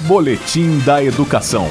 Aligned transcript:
Boletim 0.00 0.78
da 0.80 1.02
Educação. 1.02 1.68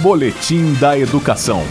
Boletim 0.00 0.72
da 0.74 0.98
Educação. 0.98 1.62